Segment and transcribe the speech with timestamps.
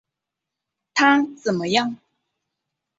[0.95, 1.95] 他怎么样？